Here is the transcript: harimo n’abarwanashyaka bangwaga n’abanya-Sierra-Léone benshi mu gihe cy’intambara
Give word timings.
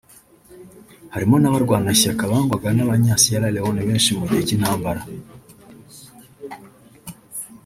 harimo 1.13 1.35
n’abarwanashyaka 1.39 2.23
bangwaga 2.31 2.69
n’abanya-Sierra-Léone 2.73 3.81
benshi 3.89 4.09
mu 4.17 4.25
gihe 4.29 4.41
cy’intambara 4.47 5.01